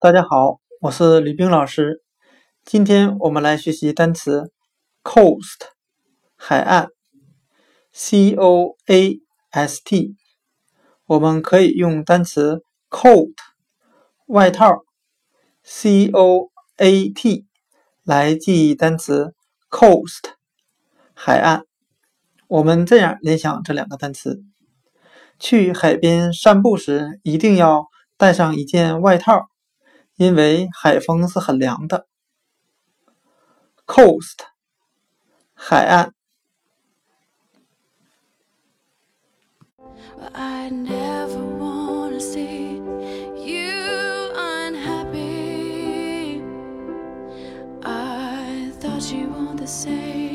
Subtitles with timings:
[0.00, 2.04] 大家好，我是吕冰老师。
[2.64, 4.52] 今天我们来学习单词
[5.02, 5.72] coast
[6.36, 6.86] 海岸
[7.90, 10.14] ，c o a s t。
[11.04, 13.32] 我们可以用单词 coat
[14.26, 14.84] 外套
[15.64, 17.46] ，c o a t
[18.04, 19.34] 来记忆单词
[19.68, 20.34] coast
[21.12, 21.64] 海岸。
[22.46, 24.44] 我们这样联想这两个单词：
[25.40, 27.86] 去海边散步时，一定要
[28.16, 29.48] 带上一件外套。
[30.18, 32.06] 因为海风是很凉的。
[33.86, 34.38] coast，
[35.54, 36.12] 海岸。
[40.34, 42.76] I never wanna see
[43.36, 46.42] you unhappy.
[47.82, 50.27] I thought you were the same.